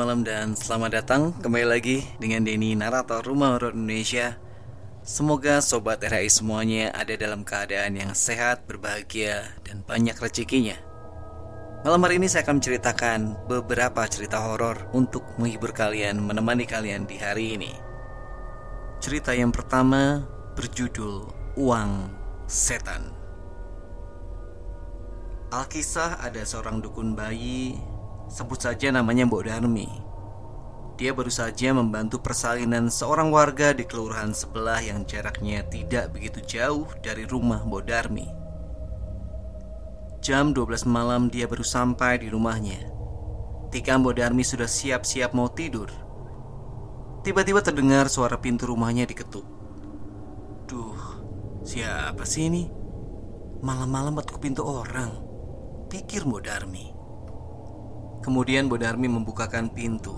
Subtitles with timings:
[0.00, 4.40] Malam dan selamat datang kembali lagi dengan Denny narator Rumah Horor Indonesia.
[5.04, 10.80] Semoga sobat RHI semuanya ada dalam keadaan yang sehat, berbahagia, dan banyak rezekinya.
[11.84, 17.20] Malam hari ini saya akan menceritakan beberapa cerita horor untuk menghibur kalian, menemani kalian di
[17.20, 17.72] hari ini.
[19.04, 20.24] Cerita yang pertama
[20.56, 21.28] berjudul
[21.60, 22.08] Uang
[22.48, 23.04] Setan.
[25.52, 27.76] Alkisah ada seorang dukun bayi,
[28.30, 29.90] sebut saja namanya Mbok Darmi.
[30.94, 36.86] Dia baru saja membantu persalinan seorang warga di kelurahan sebelah yang jaraknya tidak begitu jauh
[37.02, 38.28] dari rumah Mbok Darmi.
[40.22, 42.86] Jam 12 malam dia baru sampai di rumahnya.
[43.68, 45.90] Ketika Mbok Darmi sudah siap-siap mau tidur,
[47.26, 49.46] tiba-tiba terdengar suara pintu rumahnya diketuk.
[50.70, 51.02] Duh,
[51.66, 52.70] siapa sih ini?
[53.60, 55.30] Malam-malam ketuk pintu orang
[55.90, 56.99] pikir Bodarmi.
[58.20, 60.12] Kemudian Bodarmi membukakan pintu.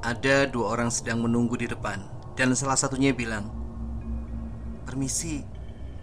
[0.00, 2.00] Ada dua orang sedang menunggu di depan
[2.32, 3.52] dan salah satunya bilang,
[4.88, 5.44] "Permisi,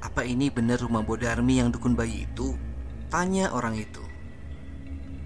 [0.01, 2.53] apa ini benar rumah Bodarmi yang dukun bayi itu?"
[3.09, 4.01] Tanya orang itu.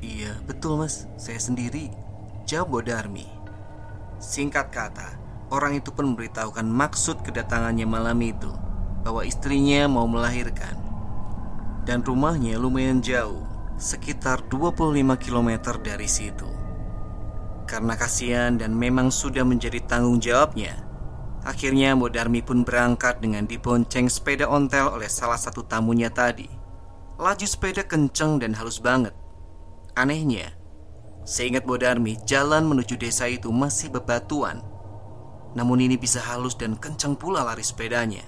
[0.03, 1.91] "Iya, betul Mas, saya sendiri."
[2.47, 3.27] Jawab Bodarmi.
[4.23, 5.19] Singkat kata,
[5.51, 8.51] orang itu pun memberitahukan maksud kedatangannya malam itu
[9.03, 10.75] bahwa istrinya mau melahirkan
[11.87, 13.47] dan rumahnya lumayan jauh
[13.77, 16.49] sekitar 25 km dari situ.
[17.69, 20.81] Karena kasihan dan memang sudah menjadi tanggung jawabnya,
[21.45, 26.49] akhirnya Mbok Darmi pun berangkat dengan dibonceng sepeda ontel oleh salah satu tamunya tadi.
[27.21, 29.13] Laju sepeda kenceng dan halus banget.
[29.93, 30.57] Anehnya,
[31.21, 34.65] seingat Mbok Darmi, jalan menuju desa itu masih bebatuan.
[35.53, 38.25] Namun ini bisa halus dan kenceng pula lari sepedanya.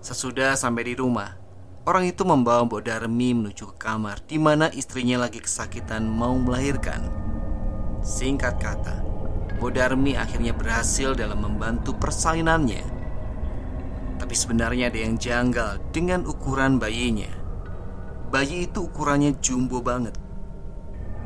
[0.00, 1.39] Sesudah sampai di rumah,
[1.88, 7.08] Orang itu membawa Mbok Darmi menuju ke kamar di mana istrinya lagi kesakitan mau melahirkan.
[8.04, 9.00] Singkat kata,
[9.56, 12.84] Mbok Darmi akhirnya berhasil dalam membantu persalinannya.
[14.20, 17.32] Tapi sebenarnya ada yang janggal dengan ukuran bayinya.
[18.28, 20.20] Bayi itu ukurannya jumbo banget.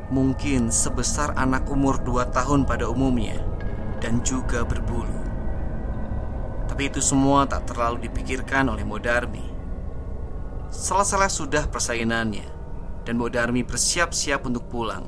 [0.07, 3.43] Mungkin sebesar anak umur 2 tahun pada umumnya
[3.99, 5.19] dan juga berbulu.
[6.71, 9.54] Tapi itu semua tak terlalu dipikirkan oleh Modarmi
[10.75, 12.43] Selesai sudah persainannya
[13.07, 15.07] dan Mbok Darmi bersiap-siap untuk pulang.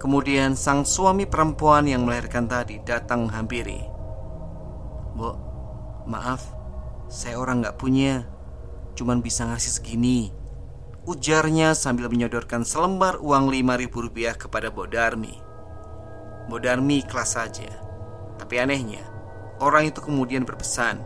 [0.00, 3.84] Kemudian sang suami perempuan yang melahirkan tadi datang menghampiri.
[5.20, 5.36] Mbok,
[6.08, 6.48] maaf,
[7.12, 8.24] saya orang nggak punya,
[8.96, 10.32] cuman bisa ngasih segini.
[11.04, 15.36] Ujarnya sambil menyodorkan selembar uang lima ribu rupiah kepada Mbok Darmi.
[16.48, 17.68] Mbok Darmi ikhlas saja.
[18.40, 19.04] Tapi anehnya,
[19.60, 21.04] orang itu kemudian berpesan,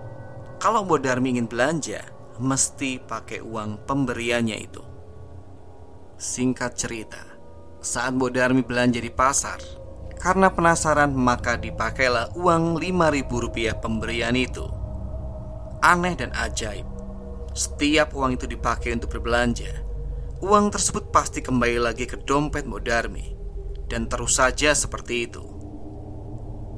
[0.62, 2.06] kalau Mbok Darmi ingin belanja,
[2.38, 4.82] mesti pakai uang pemberiannya itu.
[6.19, 7.22] Singkat cerita,
[7.78, 9.59] saat Bodarmi belanja di pasar,
[10.19, 14.66] karena penasaran maka dipakailah uang 5000 rupiah pemberian itu.
[15.78, 16.87] Aneh dan ajaib,
[17.54, 19.70] setiap uang itu dipakai untuk berbelanja,
[20.43, 23.34] uang tersebut pasti kembali lagi ke dompet Bodarmi
[23.87, 25.43] dan terus saja seperti itu.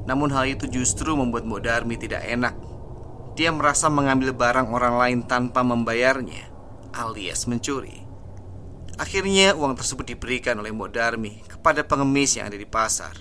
[0.04, 2.69] Namun hal itu justru membuat Bodarmi tidak enak
[3.41, 6.53] dia merasa mengambil barang orang lain tanpa membayarnya,
[6.93, 8.05] alias mencuri.
[9.01, 13.17] Akhirnya uang tersebut diberikan oleh Mbok Darmi kepada pengemis yang ada di pasar.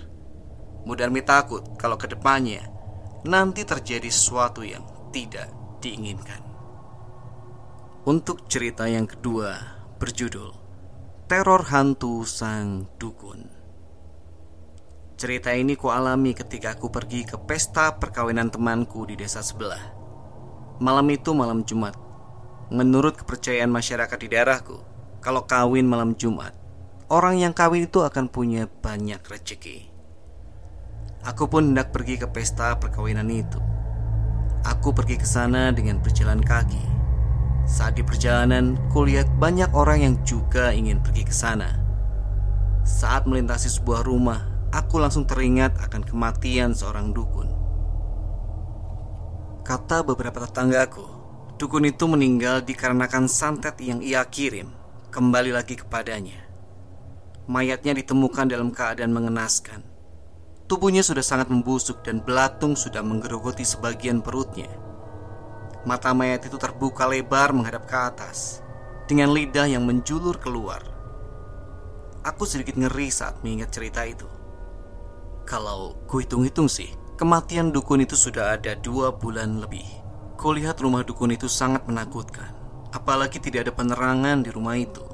[0.84, 2.68] Mbok Darmi takut kalau ke depannya
[3.24, 5.48] nanti terjadi sesuatu yang tidak
[5.80, 6.44] diinginkan.
[8.04, 9.56] Untuk cerita yang kedua
[9.96, 10.52] berjudul
[11.32, 13.48] Teror Hantu Sang Dukun.
[15.16, 19.99] Cerita ini kualami ketika aku pergi ke pesta perkawinan temanku di desa sebelah.
[20.80, 21.92] Malam itu malam Jumat.
[22.72, 24.80] Menurut kepercayaan masyarakat di daerahku,
[25.20, 26.56] kalau kawin malam Jumat,
[27.12, 29.92] orang yang kawin itu akan punya banyak rezeki.
[31.20, 33.60] Aku pun hendak pergi ke pesta perkawinan itu.
[34.64, 36.80] Aku pergi ke sana dengan berjalan kaki.
[37.68, 41.76] Saat di perjalanan, kulihat banyak orang yang juga ingin pergi ke sana.
[42.88, 47.59] Saat melintasi sebuah rumah, aku langsung teringat akan kematian seorang dukun.
[49.60, 51.04] Kata beberapa tetanggaku,
[51.60, 54.72] dukun itu meninggal dikarenakan santet yang ia kirim
[55.12, 56.48] kembali lagi kepadanya.
[57.44, 59.84] Mayatnya ditemukan dalam keadaan mengenaskan.
[60.64, 64.70] Tubuhnya sudah sangat membusuk dan belatung sudah menggerogoti sebagian perutnya.
[65.82, 68.64] Mata mayat itu terbuka lebar menghadap ke atas
[69.10, 70.80] dengan lidah yang menjulur keluar.
[72.22, 74.28] Aku sedikit ngeri saat mengingat cerita itu.
[75.42, 79.84] Kalau ku hitung-hitung sih, Kematian dukun itu sudah ada dua bulan lebih.
[80.40, 82.48] Kulihat rumah dukun itu sangat menakutkan.
[82.96, 85.04] Apalagi tidak ada penerangan di rumah itu.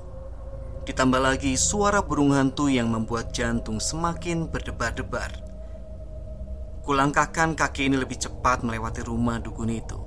[0.87, 5.35] Ditambah lagi suara burung hantu yang membuat jantung semakin berdebar-debar.
[6.87, 9.99] Kulangkahkan kaki ini lebih cepat melewati rumah dukun itu.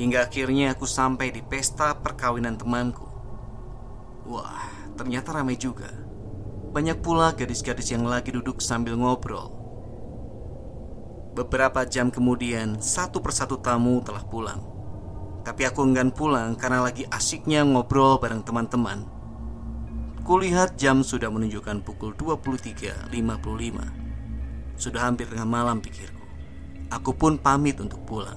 [0.00, 3.04] Hingga akhirnya aku sampai di pesta perkawinan temanku.
[4.24, 5.92] Wah, ternyata ramai juga.
[6.72, 9.59] Banyak pula gadis-gadis yang lagi duduk sambil ngobrol.
[11.30, 14.58] Beberapa jam kemudian, satu persatu tamu telah pulang.
[15.46, 19.06] Tapi aku enggan pulang karena lagi asiknya ngobrol bareng teman-teman.
[20.26, 23.14] Kulihat jam sudah menunjukkan pukul 23.55
[24.74, 26.18] Sudah hampir tengah malam pikirku.
[26.90, 28.36] Aku pun pamit untuk pulang.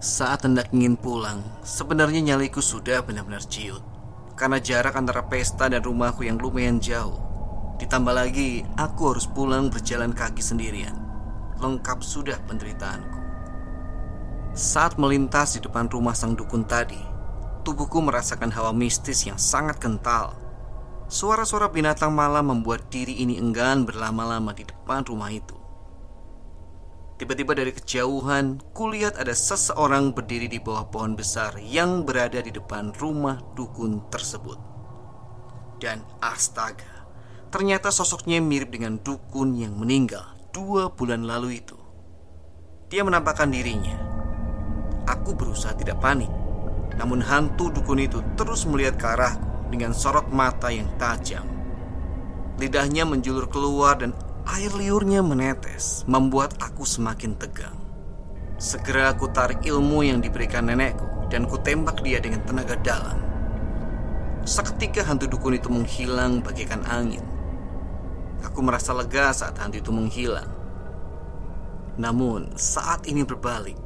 [0.00, 3.84] Saat hendak ingin pulang Sebenarnya nyaliku sudah benar-benar ciut.
[4.40, 7.20] Karena jarak antara pesta dan rumahku yang lumayan jauh.
[7.76, 10.99] Ditambah lagi aku harus pulang berjalan kaki sendirian
[11.60, 13.20] Lengkap sudah penderitaanku
[14.56, 16.98] Saat melintas di depan rumah sang dukun tadi
[17.62, 20.40] Tubuhku merasakan hawa mistis yang sangat kental
[21.10, 25.58] Suara-suara binatang malam membuat diri ini enggan berlama-lama di depan rumah itu.
[27.18, 32.94] Tiba-tiba dari kejauhan, kulihat ada seseorang berdiri di bawah pohon besar yang berada di depan
[32.94, 34.54] rumah dukun tersebut.
[35.82, 37.10] Dan astaga,
[37.50, 41.78] ternyata sosoknya mirip dengan dukun yang meninggal dua bulan lalu itu.
[42.90, 43.94] Dia menampakkan dirinya.
[45.06, 46.30] Aku berusaha tidak panik,
[46.98, 51.46] namun hantu dukun itu terus melihat ke arahku dengan sorot mata yang tajam.
[52.58, 54.12] Lidahnya menjulur keluar dan
[54.50, 57.78] air liurnya menetes, membuat aku semakin tegang.
[58.60, 63.16] Segera aku tarik ilmu yang diberikan nenekku dan ku tembak dia dengan tenaga dalam.
[64.44, 67.29] Seketika hantu dukun itu menghilang bagaikan angin.
[68.46, 70.48] Aku merasa lega saat hantu itu menghilang.
[72.00, 73.76] Namun, saat ini berbalik,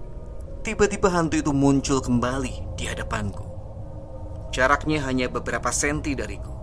[0.62, 3.43] tiba-tiba hantu itu muncul kembali di hadapanku.
[4.55, 6.55] Jaraknya hanya beberapa senti dariku.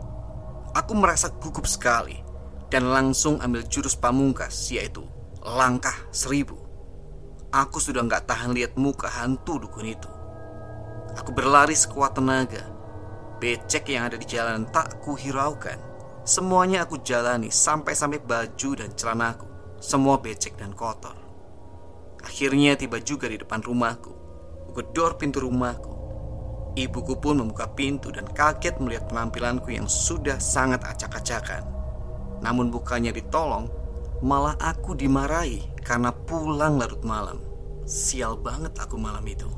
[0.72, 2.16] Aku merasa gugup sekali
[2.72, 5.04] dan langsung ambil jurus pamungkas yaitu
[5.44, 6.56] langkah seribu.
[7.52, 10.08] Aku sudah nggak tahan lihat muka hantu dukun itu.
[11.20, 12.64] Aku berlari sekuat tenaga.
[13.44, 15.91] Becek yang ada di jalan tak kuhiraukan.
[16.22, 19.50] Semuanya aku jalani sampai-sampai baju dan celanaku.
[19.82, 21.18] Semua becek dan kotor.
[22.22, 24.14] Akhirnya tiba juga di depan rumahku.
[24.78, 25.94] Gedor pintu rumahku.
[26.78, 31.66] Ibuku pun membuka pintu dan kaget melihat penampilanku yang sudah sangat acak-acakan.
[32.46, 33.68] Namun bukannya ditolong,
[34.22, 37.42] malah aku dimarahi karena pulang larut malam.
[37.90, 39.50] Sial banget aku malam itu.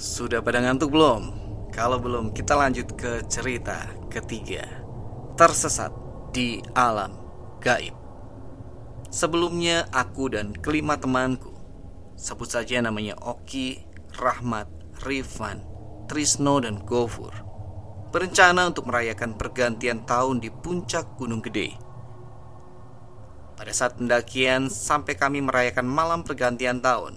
[0.00, 1.36] Sudah pada ngantuk belum?
[1.70, 4.79] Kalau belum, kita lanjut ke cerita ketiga.
[5.40, 5.88] Tersesat
[6.36, 7.16] di alam
[7.64, 7.96] gaib.
[9.08, 11.56] Sebelumnya aku dan kelima temanku,
[12.12, 13.80] sebut saja namanya Oki,
[14.20, 14.68] Rahmat,
[15.00, 15.64] Rifan,
[16.12, 17.32] Trisno dan Gofur
[18.12, 21.72] berencana untuk merayakan pergantian tahun di puncak Gunung Gede.
[23.56, 27.16] Pada saat pendakian sampai kami merayakan malam pergantian tahun,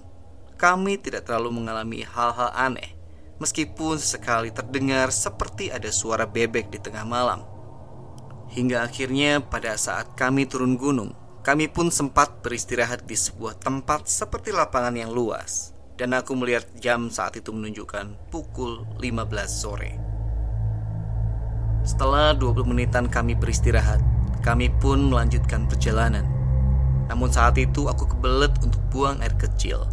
[0.56, 2.96] kami tidak terlalu mengalami hal-hal aneh,
[3.36, 7.53] meskipun sekali terdengar seperti ada suara bebek di tengah malam.
[8.54, 11.10] Hingga akhirnya pada saat kami turun gunung,
[11.42, 17.10] kami pun sempat beristirahat di sebuah tempat seperti lapangan yang luas dan aku melihat jam
[17.10, 19.92] saat itu menunjukkan pukul 15 sore.
[21.86, 24.00] Setelah 20 menitan kami beristirahat,
[24.40, 26.24] kami pun melanjutkan perjalanan.
[27.10, 29.84] Namun saat itu aku kebelet untuk buang air kecil.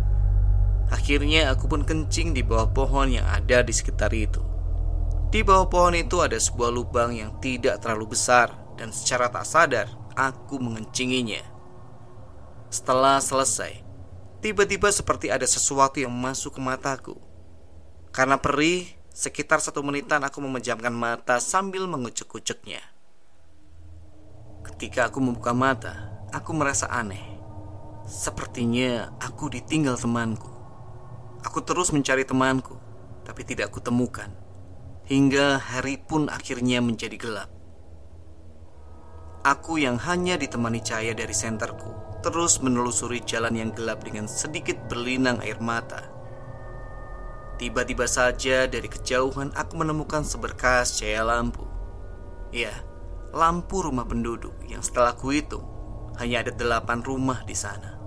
[0.88, 4.51] Akhirnya aku pun kencing di bawah pohon yang ada di sekitar itu.
[5.32, 9.88] Di bawah pohon itu ada sebuah lubang yang tidak terlalu besar dan secara tak sadar
[10.20, 11.40] aku mengencinginya.
[12.68, 13.92] Setelah selesai,
[14.42, 17.14] Tiba-tiba seperti ada sesuatu yang masuk ke mataku.
[18.10, 22.82] Karena perih, sekitar satu menitan aku memejamkan mata sambil mengucek-uceknya.
[24.66, 27.22] Ketika aku membuka mata, aku merasa aneh.
[28.10, 30.50] Sepertinya aku ditinggal temanku.
[31.46, 32.82] Aku terus mencari temanku,
[33.22, 34.34] tapi tidak kutemukan.
[35.10, 37.50] Hingga hari pun akhirnya menjadi gelap.
[39.42, 45.42] Aku yang hanya ditemani cahaya dari senterku terus menelusuri jalan yang gelap dengan sedikit berlinang
[45.42, 46.06] air mata.
[47.58, 51.66] Tiba-tiba saja dari kejauhan aku menemukan seberkas cahaya lampu.
[52.54, 52.74] Ya,
[53.34, 55.66] lampu rumah penduduk yang setelah kuhitung
[56.18, 58.01] hanya ada delapan rumah di sana.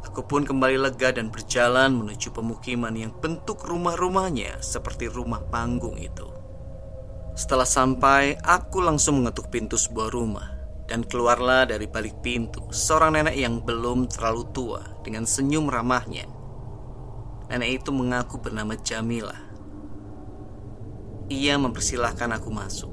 [0.00, 6.24] Aku pun kembali lega dan berjalan menuju pemukiman yang bentuk rumah-rumahnya seperti rumah panggung itu.
[7.36, 10.48] Setelah sampai, aku langsung mengetuk pintu sebuah rumah
[10.88, 16.26] dan keluarlah dari balik pintu seorang nenek yang belum terlalu tua dengan senyum ramahnya.
[17.52, 19.36] Nenek itu mengaku bernama Jamila.
[21.30, 22.90] Ia mempersilahkan aku masuk.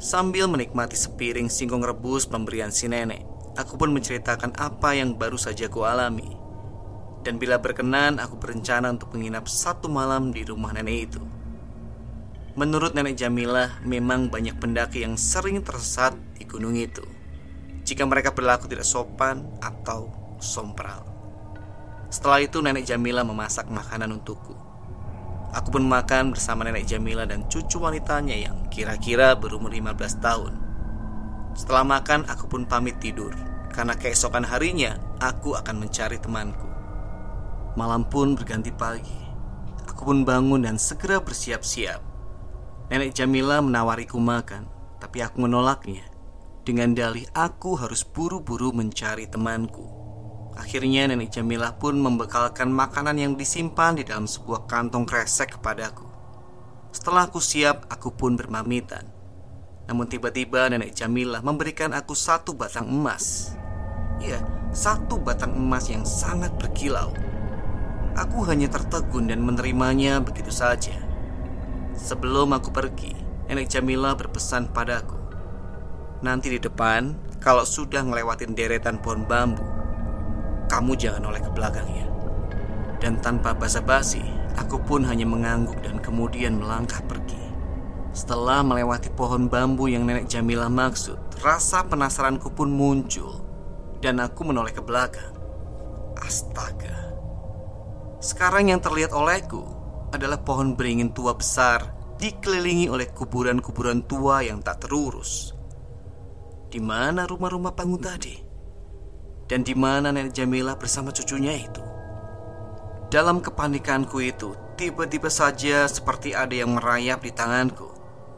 [0.00, 3.25] Sambil menikmati sepiring singkong rebus pemberian si nenek,
[3.56, 6.36] aku pun menceritakan apa yang baru saja ku alami.
[7.24, 11.22] Dan bila berkenan, aku berencana untuk menginap satu malam di rumah nenek itu.
[12.54, 17.02] Menurut nenek Jamilah, memang banyak pendaki yang sering tersesat di gunung itu.
[17.82, 20.08] Jika mereka berlaku tidak sopan atau
[20.38, 21.02] sompral.
[22.08, 24.54] Setelah itu, nenek Jamila memasak makanan untukku.
[25.52, 30.65] Aku pun makan bersama nenek Jamila dan cucu wanitanya yang kira-kira berumur 15 tahun.
[31.56, 33.32] Setelah makan, aku pun pamit tidur
[33.72, 36.68] karena keesokan harinya aku akan mencari temanku.
[37.76, 39.20] Malam pun berganti pagi.
[39.88, 42.00] Aku pun bangun dan segera bersiap-siap.
[42.92, 44.68] Nenek Jamila menawariku makan,
[45.00, 46.04] tapi aku menolaknya
[46.66, 49.86] dengan dalih aku harus buru-buru mencari temanku.
[50.58, 56.10] Akhirnya nenek Jamilah pun membekalkan makanan yang disimpan di dalam sebuah kantong kresek kepadaku.
[56.90, 59.15] Setelah aku siap, aku pun bermamitan.
[59.86, 63.54] Namun tiba-tiba nenek Jamilah memberikan aku satu batang emas.
[64.18, 64.42] Ya,
[64.74, 67.14] satu batang emas yang sangat berkilau.
[68.18, 70.96] Aku hanya tertegun dan menerimanya begitu saja.
[71.94, 73.14] Sebelum aku pergi,
[73.46, 75.16] nenek Jamila berpesan padaku.
[76.24, 79.62] Nanti di depan, kalau sudah ngelewatin deretan pohon bambu,
[80.66, 82.08] kamu jangan oleh ke belakangnya.
[82.98, 84.24] Dan tanpa basa-basi,
[84.58, 87.45] aku pun hanya mengangguk dan kemudian melangkah pergi.
[88.16, 93.44] Setelah melewati pohon bambu yang nenek Jamila maksud, rasa penasaranku pun muncul
[94.00, 95.36] dan aku menoleh ke belakang.
[96.16, 97.12] Astaga.
[98.16, 99.60] Sekarang yang terlihat olehku
[100.16, 105.52] adalah pohon beringin tua besar dikelilingi oleh kuburan-kuburan tua yang tak terurus.
[106.72, 108.40] Di mana rumah-rumah panggung tadi?
[109.44, 111.84] Dan di mana Nenek Jamila bersama cucunya itu?
[113.12, 117.95] Dalam kepanikanku itu, tiba-tiba saja seperti ada yang merayap di tanganku.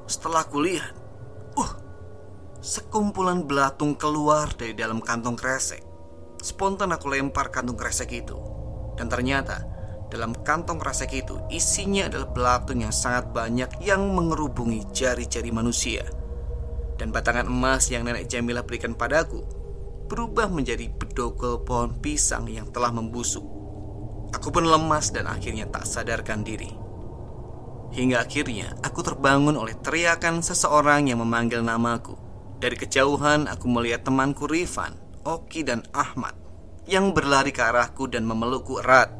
[0.08, 0.96] Setelah kulihat,
[1.60, 1.72] uh,
[2.64, 5.84] sekumpulan belatung keluar dari dalam kantong kresek.
[6.40, 8.40] Spontan aku lempar kantong kresek itu.
[8.96, 9.60] Dan ternyata,
[10.08, 16.08] dalam kantong kresek itu isinya adalah belatung yang sangat banyak yang mengerubungi jari-jari manusia.
[16.96, 19.44] Dan batangan emas yang nenek Jamila berikan padaku
[20.08, 23.44] berubah menjadi bedogel pohon pisang yang telah membusuk.
[24.32, 26.88] Aku pun lemas dan akhirnya tak sadarkan diri.
[27.88, 32.14] Hingga akhirnya aku terbangun oleh teriakan seseorang yang memanggil namaku.
[32.59, 36.35] Dari kejauhan aku melihat temanku Rifan, Oki dan Ahmad
[36.88, 39.12] yang berlari ke arahku dan memelukku erat.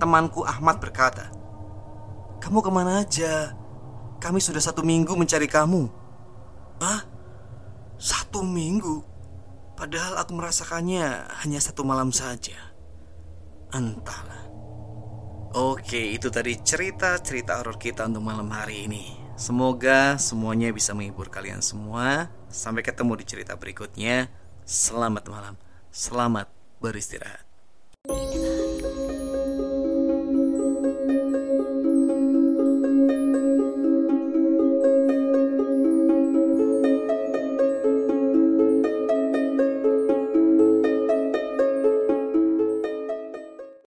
[0.00, 1.30] Temanku Ahmad berkata,
[2.40, 3.52] "Kamu ke mana aja?
[4.18, 5.82] Kami sudah satu minggu mencari kamu."
[6.80, 7.04] "Ah,
[8.00, 9.04] satu minggu?"
[9.76, 12.56] Padahal aku merasakannya hanya satu malam saja.
[13.72, 14.49] Entahlah.
[15.50, 19.18] Oke, itu tadi cerita-cerita horor kita untuk malam hari ini.
[19.34, 22.30] Semoga semuanya bisa menghibur kalian semua.
[22.46, 24.30] Sampai ketemu di cerita berikutnya.
[24.62, 25.58] Selamat malam.
[25.90, 26.46] Selamat
[26.78, 27.42] beristirahat.